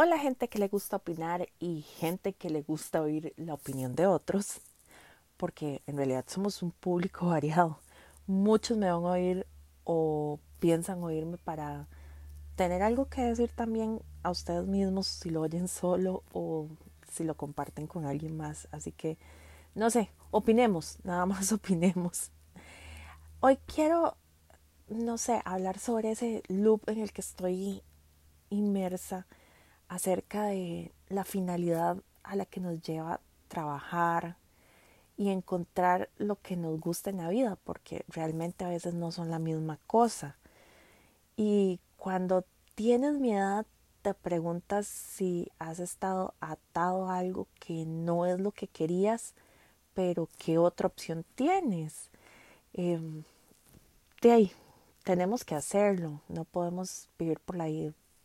[0.00, 4.06] Hola gente que le gusta opinar y gente que le gusta oír la opinión de
[4.06, 4.60] otros,
[5.36, 7.80] porque en realidad somos un público variado.
[8.28, 9.44] Muchos me van a oír
[9.82, 11.88] o piensan oírme para
[12.54, 16.68] tener algo que decir también a ustedes mismos si lo oyen solo o
[17.10, 18.68] si lo comparten con alguien más.
[18.70, 19.18] Así que,
[19.74, 22.30] no sé, opinemos, nada más opinemos.
[23.40, 24.16] Hoy quiero,
[24.88, 27.82] no sé, hablar sobre ese loop en el que estoy
[28.48, 29.26] inmersa
[29.88, 34.36] acerca de la finalidad a la que nos lleva trabajar
[35.16, 39.30] y encontrar lo que nos gusta en la vida, porque realmente a veces no son
[39.30, 40.36] la misma cosa.
[41.36, 43.66] Y cuando tienes mi edad,
[44.02, 49.34] te preguntas si has estado atado a algo que no es lo que querías,
[49.94, 52.10] pero qué otra opción tienes.
[52.72, 53.24] Em,
[54.22, 54.52] de ahí,
[55.02, 57.66] tenemos que hacerlo, no podemos vivir por la,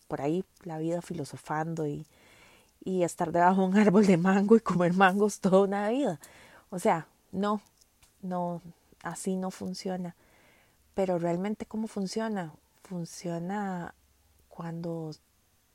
[0.04, 2.06] por ahí la vida filosofando y,
[2.84, 6.20] y estar debajo de un árbol de mango y comer mangos toda una vida.
[6.70, 7.62] O sea, no,
[8.22, 8.62] no,
[9.04, 10.16] así no funciona.
[10.94, 12.54] Pero realmente cómo funciona?
[12.84, 13.94] Funciona
[14.50, 15.12] cuando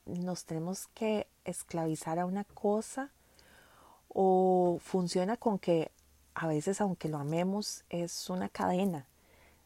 [0.06, 3.10] nos tenemos que esclavizar a una cosa
[4.08, 5.90] o funciona con que
[6.34, 9.06] a veces aunque lo amemos es una cadena.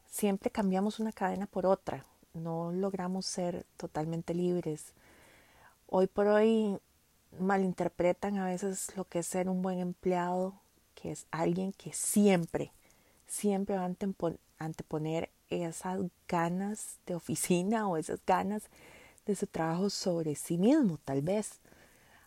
[0.09, 2.03] Siempre cambiamos una cadena por otra
[2.33, 4.93] no logramos ser totalmente libres.
[5.87, 6.79] Hoy por hoy
[7.39, 10.55] malinterpretan a veces lo que es ser un buen empleado,
[10.95, 12.71] que es alguien que siempre,
[13.27, 18.63] siempre va a anteponer esas ganas de oficina o esas ganas
[19.25, 21.59] de su trabajo sobre sí mismo, tal vez.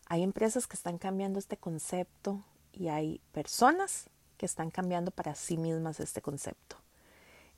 [0.06, 5.56] Hay empresas que están cambiando este concepto y hay personas que están cambiando para sí
[5.56, 6.76] mismas este concepto.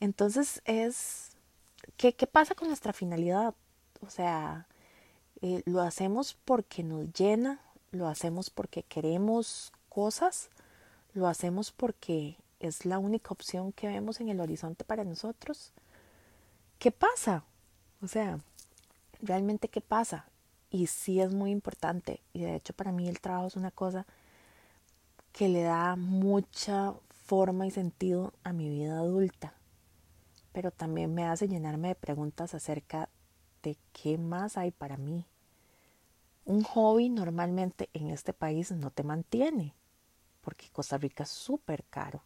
[0.00, 1.36] Entonces es
[1.96, 3.54] ¿qué, pasa con nuestra finalidad?
[4.06, 4.66] O sea,
[5.42, 10.50] eh, lo hacemos porque nos llena, lo hacemos porque queremos cosas,
[11.14, 15.72] lo hacemos porque es la única opción que vemos en el horizonte para nosotros.
[16.78, 17.44] ¿Qué pasa?
[18.02, 18.38] O sea,
[19.20, 20.26] realmente qué pasa.
[20.70, 22.20] Y sí es muy importante.
[22.32, 24.06] Y de hecho para mí el trabajo es una cosa
[25.32, 26.94] que le da mucha
[27.26, 29.57] forma y sentido a mi vida adulta
[30.52, 33.08] pero también me hace llenarme de preguntas acerca
[33.62, 35.24] de qué más hay para mí.
[36.44, 39.74] Un hobby normalmente en este país no te mantiene,
[40.40, 42.22] porque Costa Rica es súper caro.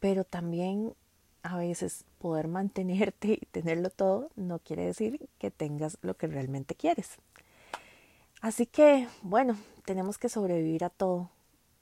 [0.00, 0.94] Pero también
[1.42, 6.74] a veces poder mantenerte y tenerlo todo no quiere decir que tengas lo que realmente
[6.74, 7.16] quieres.
[8.40, 11.30] Así que, bueno, tenemos que sobrevivir a todo.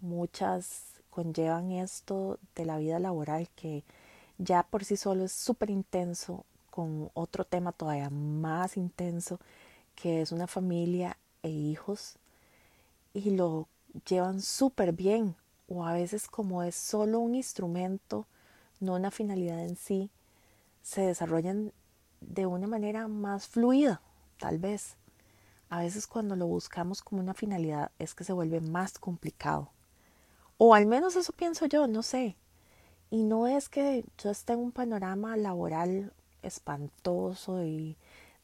[0.01, 3.84] Muchas conllevan esto de la vida laboral que
[4.38, 9.41] ya por sí solo es súper intenso, con otro tema todavía más intenso,
[9.94, 12.16] que es una familia e hijos,
[13.12, 13.69] y lo
[14.09, 15.34] llevan súper bien,
[15.69, 18.27] o a veces como es solo un instrumento,
[18.81, 20.10] no una finalidad en sí,
[20.82, 21.72] se desarrollan
[22.21, 24.00] de una manera más fluida,
[24.38, 24.97] tal vez.
[25.71, 29.71] A veces cuando lo buscamos como una finalidad es que se vuelve más complicado.
[30.56, 32.37] O al menos eso pienso yo, no sé.
[33.11, 37.97] Y no es que yo esté en un panorama laboral espantoso y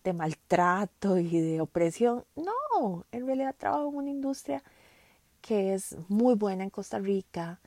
[0.05, 2.25] de maltrato y de opresión.
[2.37, 4.63] No, en realidad trabajo en una industria
[5.41, 7.61] que es muy buena en Costa Rica,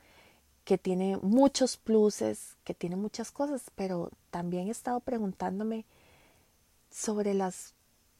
[0.64, 5.84] que tiene muchos pluses, que tiene muchas cosas, pero también he estado preguntándome
[6.90, 7.74] sobre las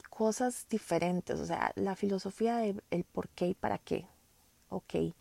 [0.08, 4.06] cosas diferentes, o sea, la filosofía de el por qué y para qué.
[4.70, 5.12] Ok,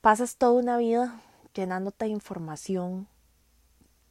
[0.00, 1.22] pasas toda una vida
[1.54, 3.08] llenándote de información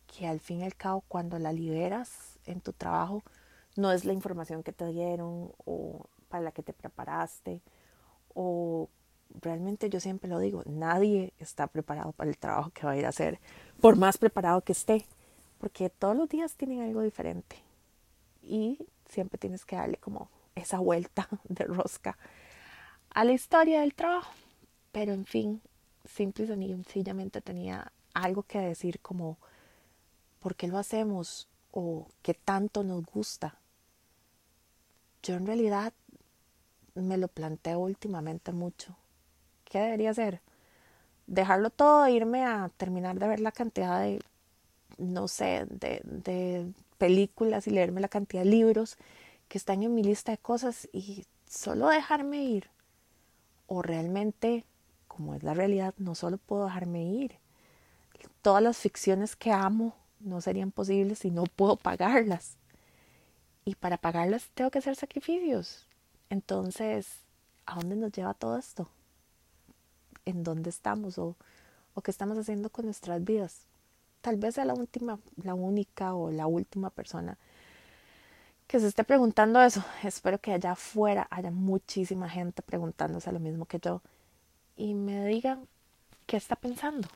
[0.07, 3.23] que al fin y al cabo cuando la liberas en tu trabajo
[3.75, 7.61] no es la información que te dieron o para la que te preparaste
[8.33, 8.89] o
[9.41, 13.05] realmente yo siempre lo digo, nadie está preparado para el trabajo que va a ir
[13.05, 13.39] a hacer,
[13.79, 15.05] por más preparado que esté,
[15.59, 17.57] porque todos los días tienen algo diferente
[18.41, 22.17] y siempre tienes que darle como esa vuelta de rosca
[23.11, 24.31] a la historia del trabajo.
[24.91, 25.61] Pero en fin,
[26.09, 29.37] simple y sencillamente tenía algo que decir como
[30.39, 31.47] ¿por qué lo hacemos?
[31.71, 33.59] o ¿qué tanto nos gusta?
[35.23, 35.93] Yo en realidad
[36.95, 38.95] me lo planteo últimamente mucho.
[39.65, 40.41] ¿Qué debería hacer?
[41.27, 44.19] Dejarlo todo e irme a terminar de ver la cantidad de,
[44.97, 48.97] no sé, de, de películas y leerme la cantidad de libros
[49.47, 52.69] que están en mi lista de cosas y solo dejarme ir.
[53.67, 54.65] O realmente
[55.19, 57.39] como es la realidad, no solo puedo dejarme ir.
[58.41, 62.55] Todas las ficciones que amo no serían posibles si no puedo pagarlas.
[63.65, 65.89] Y para pagarlas tengo que hacer sacrificios.
[66.29, 67.25] Entonces,
[67.65, 68.87] ¿a dónde nos lleva todo esto?
[70.23, 71.35] ¿En dónde estamos o,
[71.95, 73.65] o qué estamos haciendo con nuestras vidas?
[74.21, 77.37] Tal vez sea la última, la única o la última persona
[78.67, 79.83] que se esté preguntando eso.
[80.01, 84.01] Espero que allá afuera haya muchísima gente preguntándose lo mismo que yo
[84.79, 85.67] y me digan
[86.25, 87.09] qué está pensando.